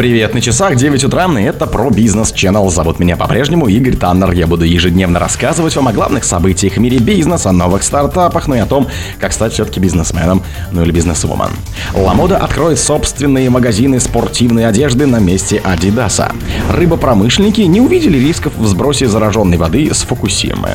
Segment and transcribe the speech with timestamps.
[0.00, 2.70] Привет, на часах 9 утра, и это про бизнес Channel.
[2.70, 4.30] Зовут меня по-прежнему Игорь Таннер.
[4.30, 8.54] Я буду ежедневно рассказывать вам о главных событиях в мире бизнеса, о новых стартапах, ну
[8.54, 8.88] и о том,
[9.18, 10.42] как стать все-таки бизнесменом,
[10.72, 11.50] ну или бизнесвумен.
[11.92, 16.32] Ламода откроет собственные магазины спортивной одежды на месте Адидаса.
[16.70, 20.70] Рыбопромышленники не увидели рисков в сбросе зараженной воды с Фукусимы.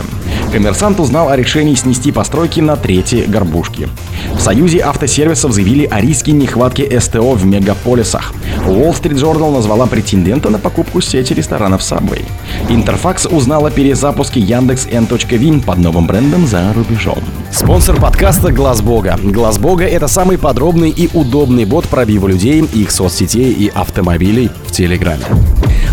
[0.52, 3.90] Коммерсант узнал о решении снести постройки на третьей горбушке.
[4.36, 8.32] В Союзе автосервисов заявили о риске нехватки СТО в мегаполисах.
[8.68, 12.26] Wall Street Journal назвала претендента на покупку сети ресторанов Subway.
[12.70, 17.20] Интерфакс узнала о перезапуске Яндекс N.Вин под новым брендом за рубежом.
[17.52, 19.18] Спонсор подкаста Глаз Бога.
[19.22, 24.72] Глаз Бога это самый подробный и удобный бот пробива людей, их соцсетей и автомобилей в
[24.72, 25.24] Телеграме.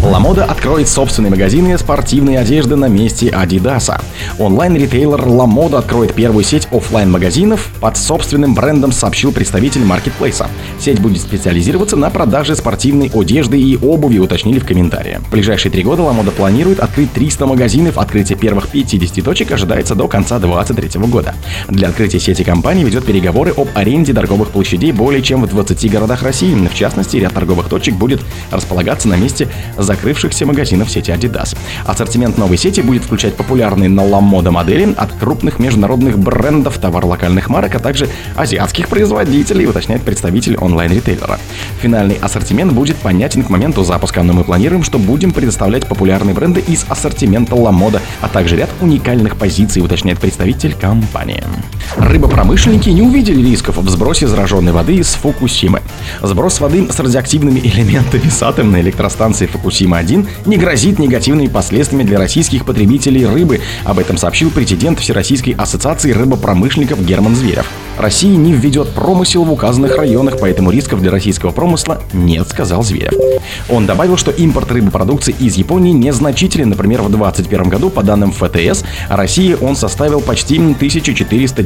[0.03, 4.01] Ламода откроет собственные магазины спортивной одежды на месте Адидаса.
[4.37, 10.49] Онлайн-ритейлер Ламода откроет первую сеть офлайн магазинов под собственным брендом, сообщил представитель маркетплейса.
[10.81, 15.21] Сеть будет специализироваться на продаже спортивной одежды и обуви, уточнили в комментарии.
[15.29, 17.97] В ближайшие три года Ламода планирует открыть 300 магазинов.
[17.97, 21.37] Открытие первых 50 точек ожидается до конца 2023 года.
[21.69, 26.25] Для открытия сети компании ведет переговоры об аренде торговых площадей более чем в 20 городах
[26.25, 26.53] России.
[26.67, 29.47] В частности, ряд торговых точек будет располагаться на месте
[29.93, 31.55] закрывшихся магазинов сети Adidas.
[31.85, 37.51] Ассортимент новой сети будет включать популярные на ламода модели от крупных международных брендов, товар локальных
[37.51, 41.39] марок, а также азиатских производителей, уточняет представитель онлайн-ритейлера.
[41.83, 46.61] Финальный ассортимент будет понятен к моменту запуска, но мы планируем, что будем предоставлять популярные бренды
[46.61, 51.45] из ассортимента ламода, а также ряд уникальных позиций, уточняет представитель компании.
[51.97, 55.83] Рыбопромышленники не увидели рисков в сбросе зараженной воды из Фукусимы.
[56.23, 62.65] Сброс воды с радиоактивными элементами с атомной электростанции Фукусима-1 не грозит негативными последствиями для российских
[62.65, 63.61] потребителей рыбы.
[63.85, 67.67] Об этом сообщил президент Всероссийской ассоциации рыбопромышленников Герман Зверев.
[67.99, 73.13] Россия не введет промысел в указанных районах, поэтому рисков для российского промысла нет, сказал Зверев.
[73.69, 76.71] Он добавил, что импорт рыбопродукции из Японии незначителен.
[76.71, 80.59] Например, в 2021 году, по данным ФТС, России он составил почти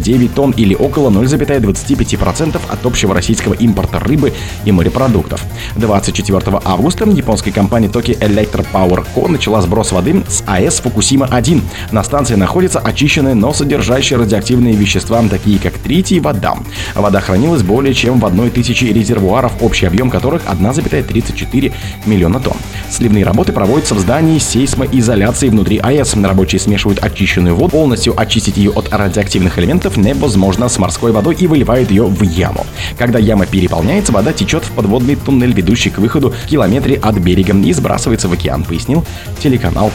[0.07, 4.33] 1409 тонн или около 0,25% от общего российского импорта рыбы
[4.65, 5.45] и морепродуктов.
[5.77, 9.29] 24 августа японская компания Toki Electro Power Co.
[9.29, 11.63] начала сброс воды с АЭС Фукусима-1.
[11.93, 16.57] На станции находятся очищенные, но содержащие радиоактивные вещества, такие как тритий и вода.
[16.95, 21.73] Вода хранилась более чем в одной тысячи резервуаров, общий объем которых 1,34
[22.07, 22.57] миллиона тонн.
[22.91, 26.15] Сливные работы проводятся в здании сейсмоизоляции внутри АЭС.
[26.17, 31.47] Рабочие смешивают очищенную воду, полностью очистить ее от радиоактивных элементов невозможно с морской водой и
[31.47, 32.67] выливают ее в яму.
[32.99, 37.57] Когда яма переполняется, вода течет в подводный туннель, ведущий к выходу в километре от берега
[37.57, 39.05] и сбрасывается в океан, пояснил
[39.41, 39.91] телеканал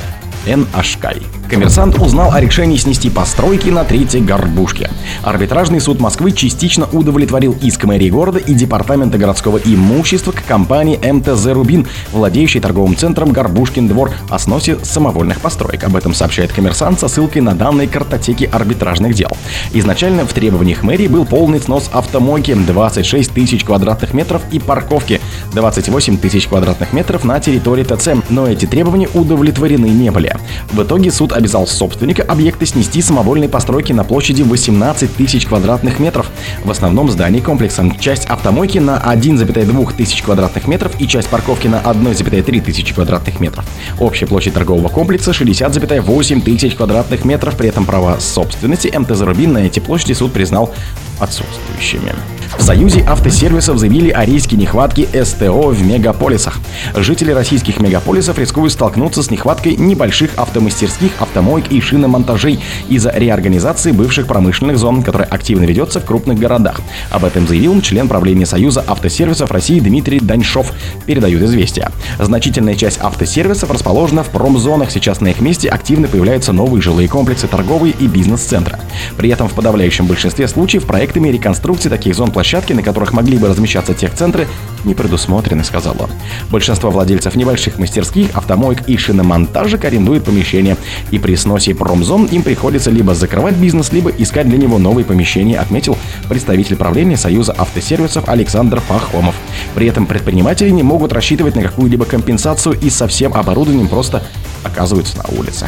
[0.45, 1.23] NHK.
[1.51, 4.89] Коммерсант узнал о решении снести постройки на третьей горбушке.
[5.21, 11.47] Арбитражный суд Москвы частично удовлетворил иск мэрии города и департамента городского имущества к компании МТЗ
[11.47, 15.83] «Рубин», владеющей торговым центром «Горбушкин двор» о сносе самовольных построек.
[15.83, 19.31] Об этом сообщает коммерсант со ссылкой на данные картотеки арбитражных дел.
[19.73, 25.19] Изначально в требованиях мэрии был полный снос автомойки 26 тысяч квадратных метров и парковки
[25.53, 30.35] 28 тысяч квадратных метров на территории ТЦ, но эти требования удовлетворены не были.
[30.71, 36.29] В итоге суд обязал собственника объекта снести самовольные постройки на площади 18 тысяч квадратных метров.
[36.63, 37.91] В основном здании комплекса.
[37.99, 43.65] Часть автомойки на 1,2 тысяч квадратных метров и часть парковки на 1,3 тысячи квадратных метров.
[43.99, 47.55] Общая площадь торгового комплекса 60,8 тысяч квадратных метров.
[47.55, 50.73] При этом права собственности МТЗ «Рубин» на эти площади суд признал
[51.19, 52.13] отсутствующими.
[52.57, 56.59] В Союзе автосервисов заявили о риске нехватки СТО в мегаполисах.
[56.95, 64.27] Жители российских мегаполисов рискуют столкнуться с нехваткой небольших автомастерских, автомоек и шиномонтажей из-за реорганизации бывших
[64.27, 66.81] промышленных зон, которая активно ведется в крупных городах.
[67.09, 70.73] Об этом заявил член правления Союза автосервисов России Дмитрий Даньшов,
[71.05, 71.91] передают известия.
[72.19, 74.91] Значительная часть автосервисов расположена в промзонах.
[74.91, 78.77] Сейчас на их месте активно появляются новые жилые комплексы, торговые и бизнес-центры.
[79.17, 83.49] При этом в подавляющем большинстве случаев проектами реконструкции таких зон площадки, на которых могли бы
[83.49, 84.47] размещаться техцентры,
[84.83, 86.09] не предусмотрены, сказал он.
[86.49, 90.75] Большинство владельцев небольших мастерских, автомоек и шиномонтажек арендуют помещения,
[91.11, 95.59] и при сносе промзон им приходится либо закрывать бизнес, либо искать для него новые помещения,
[95.59, 95.95] отметил
[96.29, 99.35] представитель правления Союза автосервисов Александр Пахомов.
[99.75, 104.23] При этом предприниматели не могут рассчитывать на какую-либо компенсацию и со всем оборудованием просто
[104.63, 105.67] оказываются на улице.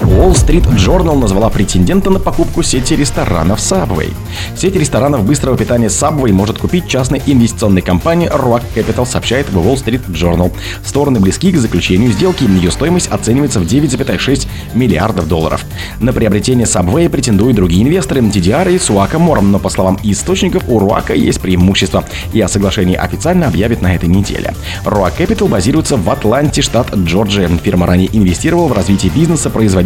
[0.00, 4.12] Wall Street Journal назвала претендента на покупку сети ресторанов Subway.
[4.56, 10.04] Сеть ресторанов быстрого питания Subway может купить частной инвестиционной компании Rock Capital, сообщает Wall Street
[10.08, 10.52] Journal.
[10.84, 15.64] Стороны близки к заключению сделки, ее стоимость оценивается в 9,6 миллиардов долларов.
[16.00, 20.78] На приобретение Subway претендуют другие инвесторы TDR и Suaka Морм, но по словам источников у
[20.78, 24.54] Руака есть преимущество, и о соглашении официально объявят на этой неделе.
[24.84, 27.48] Rock Capital базируется в Атланте, штат Джорджия.
[27.48, 29.83] Фирма ранее инвестировала в развитие бизнеса производителя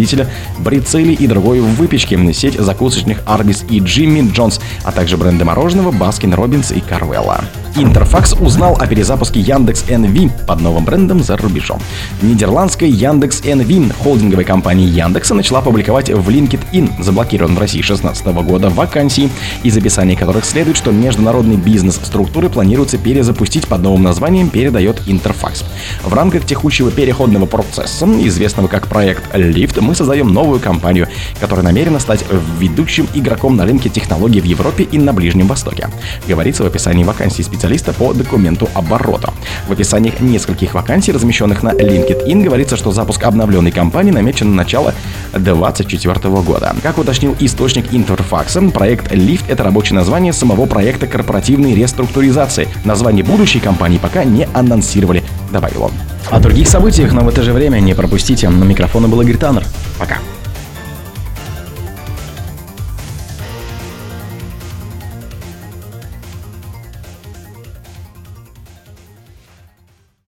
[0.58, 6.34] брицели и другой выпечки, сеть закусочных Arby's и Jimmy John's, а также бренды мороженого Baskin
[6.34, 7.44] Robbins и Carvella.
[7.76, 11.80] Интерфакс узнал о перезапуске Яндекс NV под новым брендом за рубежом.
[12.22, 18.70] Нидерландская Яндекс NV, холдинговая компания Яндекса, начала публиковать в LinkedIn, заблокирован в России 2016 года,
[18.70, 19.30] вакансии,
[19.62, 25.64] из описания которых следует, что международный бизнес структуры планируется перезапустить под новым названием, передает Интерфакс.
[26.02, 31.06] В рамках текущего переходного процесса, известного как проект Lift, мы создаем новую компанию,
[31.38, 32.24] которая намерена стать
[32.58, 35.88] ведущим игроком на рынке технологий в Европе и на Ближнем Востоке.
[36.26, 39.32] Говорится в описании вакансии специалиста специалиста по документу оборота.
[39.68, 44.94] В описании нескольких вакансий, размещенных на LinkedIn, говорится, что запуск обновленной компании намечен на начало
[45.34, 46.74] 2024 года.
[46.82, 52.68] Как уточнил источник Интерфакса, проект Lift— это рабочее название самого проекта корпоративной реструктуризации.
[52.84, 55.22] Название будущей компании пока не анонсировали,
[55.52, 55.92] добавил он.
[56.30, 58.48] О других событиях, но в это же время не пропустите.
[58.48, 59.64] На микрофона был Игорь Таннер.
[59.98, 60.18] Пока.